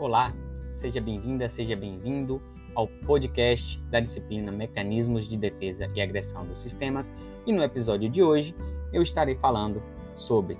[0.00, 0.32] Olá,
[0.76, 2.40] seja bem-vinda, seja bem-vindo
[2.74, 7.12] ao podcast da disciplina Mecanismos de Defesa e Agressão dos Sistemas.
[7.44, 8.56] E no episódio de hoje
[8.94, 9.82] eu estarei falando
[10.14, 10.56] sobre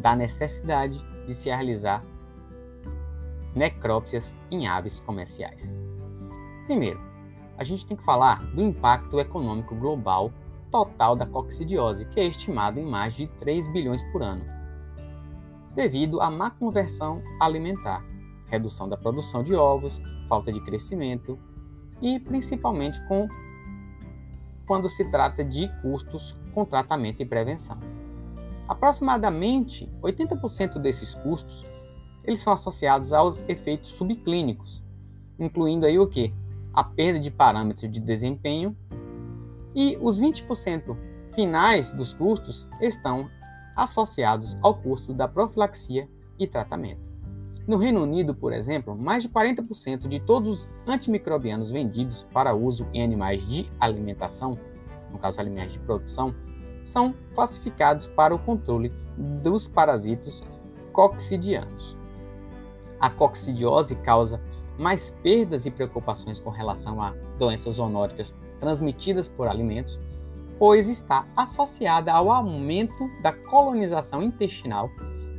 [0.00, 2.00] da necessidade de se realizar
[3.54, 5.70] necrópsias em aves comerciais.
[6.64, 6.98] Primeiro,
[7.58, 10.32] a gente tem que falar do impacto econômico global
[10.70, 14.46] total da coccidiose, que é estimado em mais de 3 bilhões por ano,
[15.74, 18.02] devido à má conversão alimentar,
[18.52, 21.38] redução da produção de ovos, falta de crescimento
[22.00, 23.26] e principalmente com
[24.66, 27.78] quando se trata de custos com tratamento e prevenção.
[28.68, 31.64] Aproximadamente 80% desses custos
[32.24, 34.82] eles são associados aos efeitos subclínicos,
[35.38, 36.32] incluindo aí o que?
[36.72, 38.76] A perda de parâmetros de desempenho
[39.74, 40.96] e os 20%
[41.34, 43.28] finais dos custos estão
[43.74, 47.11] associados ao custo da profilaxia e tratamento.
[47.66, 52.88] No Reino Unido, por exemplo, mais de 40% de todos os antimicrobianos vendidos para uso
[52.92, 54.58] em animais de alimentação,
[55.12, 56.34] no caso animais de produção,
[56.82, 60.42] são classificados para o controle dos parasitos
[60.92, 61.96] coccidianos.
[62.98, 64.40] A coccidiose causa
[64.76, 70.00] mais perdas e preocupações com relação a doenças zoonóticas transmitidas por alimentos,
[70.58, 74.90] pois está associada ao aumento da colonização intestinal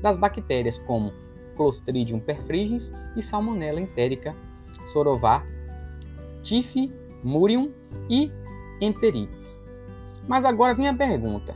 [0.01, 1.11] das bactérias como
[1.55, 4.35] Clostridium perfringens e Salmonella entérica
[4.85, 5.45] sorovar,
[6.41, 6.91] Tif
[7.23, 7.71] murium
[8.09, 8.31] e
[8.81, 9.61] Enterites.
[10.27, 11.55] Mas agora vem a pergunta: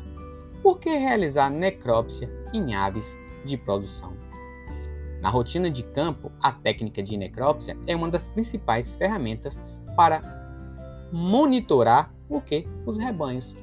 [0.61, 4.13] por que realizar necrópsia em aves de produção?
[5.21, 9.59] Na rotina de campo, a técnica de necrópsia é uma das principais ferramentas
[9.95, 10.21] para
[11.11, 12.67] monitorar o que?
[12.85, 13.55] Os rebanhos.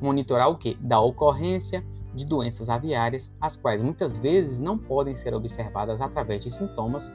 [0.00, 0.74] Monitorar o que?
[0.80, 6.50] Da ocorrência de doenças aviárias, as quais muitas vezes não podem ser observadas através de
[6.50, 7.10] sintomas,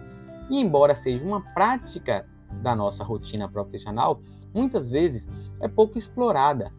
[0.50, 2.28] e embora seja uma prática
[2.62, 4.22] da nossa rotina profissional,
[4.54, 6.72] muitas vezes é pouco explorada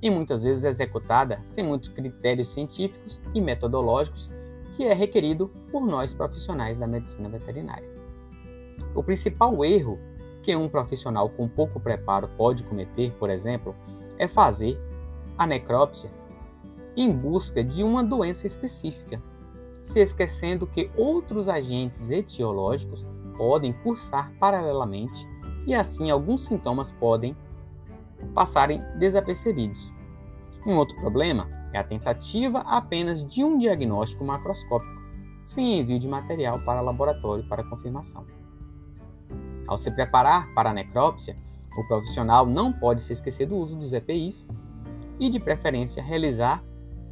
[0.00, 4.30] e muitas vezes executada sem muitos critérios científicos e metodológicos
[4.76, 7.88] que é requerido por nós profissionais da medicina veterinária.
[8.94, 9.98] O principal erro
[10.42, 13.74] que um profissional com pouco preparo pode cometer, por exemplo,
[14.16, 14.80] é fazer
[15.36, 16.10] a necrópsia
[17.02, 19.20] em busca de uma doença específica,
[19.82, 25.26] se esquecendo que outros agentes etiológicos podem cursar paralelamente
[25.66, 27.36] e assim alguns sintomas podem
[28.34, 29.92] passarem desapercebidos.
[30.66, 34.98] Um outro problema é a tentativa apenas de um diagnóstico macroscópico,
[35.46, 38.26] sem envio de material para laboratório para confirmação.
[39.66, 41.36] Ao se preparar para a necrópsia,
[41.76, 44.48] o profissional não pode se esquecer do uso dos EPIs
[45.20, 46.64] e, de preferência, realizar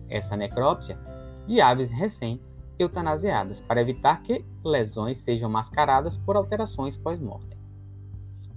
[0.08, 0.98] essa necrópsia
[1.46, 7.58] de aves recém-eutanasiadas para evitar que lesões sejam mascaradas por alterações pós-mortem.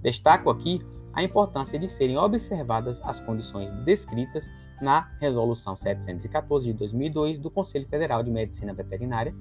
[0.02, 0.80] Destaco aqui
[1.12, 4.50] a importância de serem observadas as condições descritas
[4.80, 9.34] na Resolução 714 de 2002 do Conselho Federal de Medicina Veterinária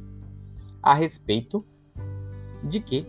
[0.82, 1.66] a respeito
[2.64, 3.08] de que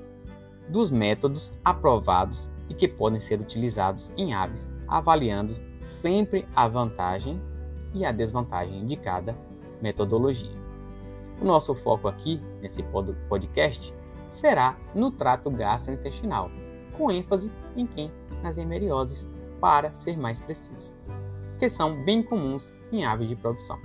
[0.69, 7.41] dos métodos aprovados e que podem ser utilizados em aves, avaliando sempre a vantagem
[7.95, 9.34] e a desvantagem de cada
[9.81, 10.53] metodologia.
[11.41, 12.83] O nosso foco aqui nesse
[13.28, 13.95] podcast
[14.28, 16.51] será no trato gastrointestinal,
[16.97, 18.11] com ênfase em quem
[18.43, 19.28] nas hemerioses,
[19.61, 20.93] para ser mais preciso,
[21.59, 23.78] que são bem comuns em aves de produção.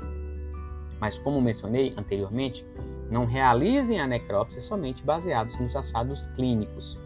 [1.00, 2.66] Mas como mencionei anteriormente,
[3.10, 6.98] não realizem a necrópsia somente baseados nos achados clínicos.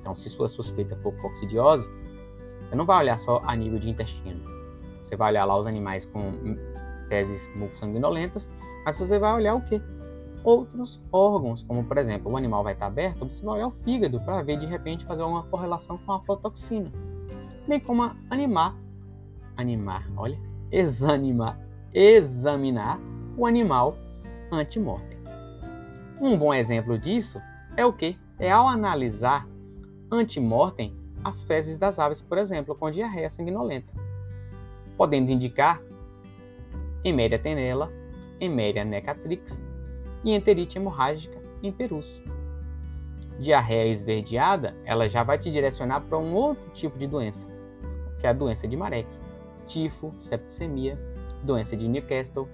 [0.00, 1.88] Então, se sua suspeita for coccidiose,
[2.60, 4.57] você não vai olhar só a nível de intestino.
[5.08, 6.32] Você vai olhar lá os animais com
[7.08, 8.46] fezes mucosanguinolentas,
[8.84, 9.80] mas você vai olhar o quê?
[10.44, 14.20] Outros órgãos, como por exemplo, o animal vai estar aberto, você vai olhar o fígado
[14.20, 16.92] para ver de repente fazer uma correlação com a aflatoxina.
[17.66, 18.76] Bem como animar,
[19.56, 20.38] animar, olha,
[20.70, 21.58] examinar,
[21.94, 23.00] examinar
[23.34, 23.96] o animal
[24.52, 25.18] antemortem.
[26.20, 27.40] Um bom exemplo disso
[27.78, 28.18] é o que?
[28.38, 29.48] É ao analisar
[30.12, 30.94] antemortem
[31.24, 34.07] as fezes das aves, por exemplo, com diarreia sanguinolenta,
[34.98, 35.80] podendo indicar
[37.04, 37.90] Eméria tenela,
[38.40, 39.64] Eméria necatrix
[40.24, 42.20] e enterite hemorrágica em perus.
[43.38, 47.48] Diarreia esverdeada, ela já vai te direcionar para um outro tipo de doença,
[48.18, 49.08] que é a doença de Marek,
[49.66, 50.98] tifo, septicemia,
[51.44, 52.48] doença de Newcastle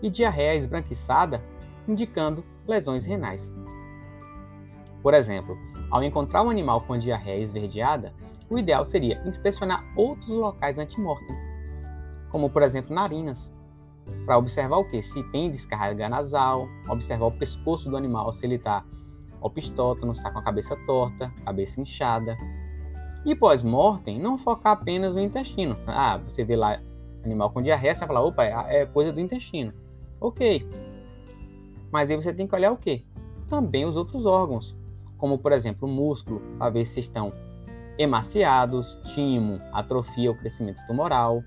[0.00, 1.42] e diarreia esbranquiçada,
[1.88, 3.52] indicando lesões renais.
[5.02, 5.58] Por exemplo,
[5.90, 8.14] ao encontrar um animal com diarreia esverdeada,
[8.48, 11.51] o ideal seria inspecionar outros locais antemortem,
[12.32, 13.54] como por exemplo narinas,
[14.24, 15.00] para observar o que?
[15.00, 18.84] Se tem descarga nasal, observar o pescoço do animal, se ele está
[19.40, 22.36] opistótono, está com a cabeça torta, cabeça inchada.
[23.24, 25.76] E pós-mortem, não focar apenas no intestino.
[25.86, 26.80] Ah, você vê lá
[27.24, 29.72] animal com diarreia, você vai falar, opa, é coisa do intestino.
[30.20, 30.68] Ok.
[31.92, 33.04] Mas aí você tem que olhar o quê?
[33.48, 34.76] Também os outros órgãos,
[35.18, 37.30] como por exemplo o músculo, para ver se estão
[37.98, 41.44] emaciados, timo, atrofia ou crescimento tumoral.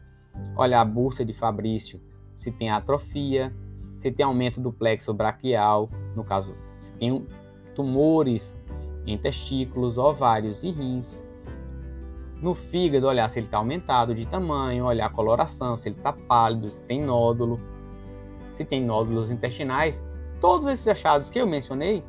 [0.55, 2.01] Olhar a bursa de Fabrício,
[2.35, 3.53] se tem atrofia,
[3.97, 7.25] se tem aumento do plexo braquial, no caso, se tem
[7.73, 8.57] tumores
[9.05, 11.25] em testículos, ovários e rins.
[12.41, 16.13] No fígado, olhar se ele está aumentado de tamanho, olhar a coloração, se ele está
[16.13, 17.59] pálido, se tem nódulo,
[18.51, 20.03] se tem nódulos intestinais.
[20.41, 22.03] Todos esses achados que eu mencionei,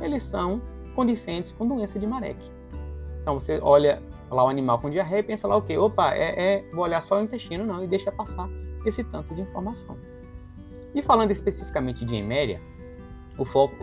[0.00, 0.60] eles são
[0.94, 2.38] condicentes com doença de Marek.
[3.20, 4.00] Então você olha
[4.34, 5.78] lá o animal com diarreia e pensa lá o quê?
[5.78, 8.48] Opa, é, é, vou olhar só o intestino, não, e deixa passar
[8.84, 9.96] esse tanto de informação.
[10.94, 12.60] E falando especificamente de eméria,
[13.38, 13.76] o foco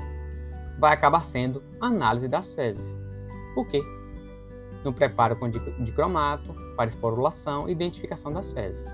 [0.80, 2.96] vai acabar sendo a análise das fezes.
[3.54, 3.82] Por quê?
[4.84, 8.88] No preparo com dicromato, para esporulação e identificação das fezes.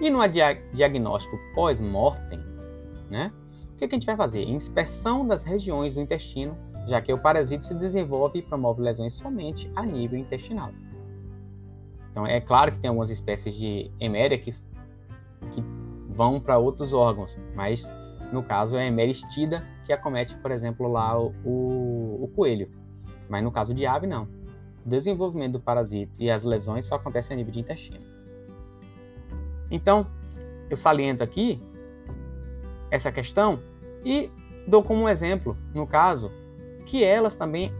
[0.00, 0.20] E no
[0.72, 2.38] diagnóstico pós-mortem,
[3.10, 3.32] né?
[3.72, 4.42] O que a gente vai fazer?
[4.44, 6.56] Inspeção das regiões do intestino,
[6.88, 10.70] já que o parasito se desenvolve e promove lesões somente a nível intestinal.
[12.18, 14.50] Então, é claro que tem algumas espécies de eméria que,
[15.52, 15.62] que
[16.08, 17.88] vão para outros órgãos, mas
[18.32, 22.68] no caso é a emeristida que acomete, por exemplo, lá o, o, o coelho.
[23.28, 24.24] Mas no caso de ave, não.
[24.84, 28.04] O desenvolvimento do parasito e as lesões só acontecem a nível de intestino.
[29.70, 30.04] Então,
[30.68, 31.62] eu saliento aqui
[32.90, 33.60] essa questão
[34.04, 34.28] e
[34.66, 36.32] dou como exemplo, no caso,
[36.84, 37.72] que elas também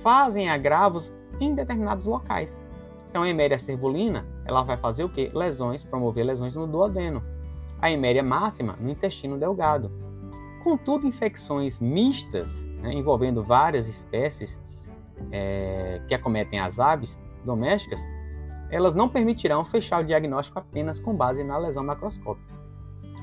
[0.00, 2.62] fazem agravos em determinados locais.
[3.10, 5.32] Então, a eméria cervulina, ela vai fazer o quê?
[5.34, 7.20] Lesões, promover lesões no duodeno.
[7.80, 9.90] A eméria máxima no intestino delgado.
[10.62, 14.60] Contudo, infecções mistas, né, envolvendo várias espécies
[15.32, 18.00] é, que acometem as aves domésticas,
[18.70, 22.54] elas não permitirão fechar o diagnóstico apenas com base na lesão macroscópica.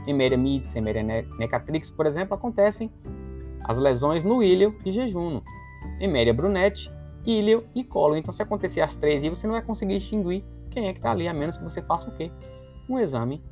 [0.05, 1.01] Eméria mites, eméria
[1.39, 2.91] necatrix, por exemplo, acontecem
[3.63, 5.41] as lesões no ilho e jejuno.
[6.01, 6.89] Eméria brunete
[7.27, 8.15] ilho e colo.
[8.15, 11.11] Então, se acontecer as três e você não vai conseguir distinguir quem é que está
[11.11, 12.31] ali, a menos que você faça o quê?
[12.89, 13.43] Um exame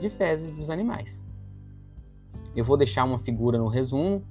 [0.00, 1.24] de fezes dos animais.
[2.54, 4.24] Eu vou deixar uma figura no resumo,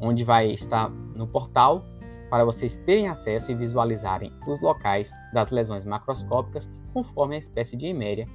[0.00, 1.84] onde vai estar no portal,
[2.30, 7.86] para vocês terem acesso e visualizarem os locais das lesões macroscópicas conforme a espécie de
[7.86, 8.26] eméria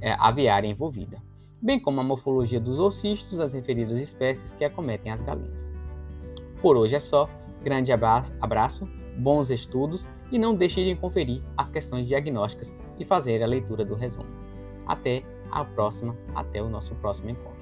[0.00, 1.22] é, aviária envolvida,
[1.60, 5.72] bem como a morfologia dos ossistos das referidas espécies que acometem as galinhas.
[6.60, 7.28] Por hoje é só.
[7.66, 13.46] Grande abraço, bons estudos e não deixe de conferir as questões diagnósticas e fazer a
[13.46, 14.28] leitura do resumo.
[14.86, 17.55] Até a próxima, até o nosso próximo encontro.